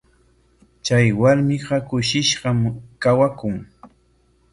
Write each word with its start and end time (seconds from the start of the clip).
Chay 0.85 1.05
warmiqa 1.19 1.77
kushishqam 1.87 2.59
kawakun. 3.01 3.55